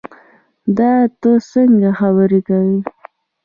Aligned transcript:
دا 0.77 0.91
تۀ 1.19 1.31
څنګه 1.51 1.89
خبرې 1.99 2.39
کوې 2.47 2.77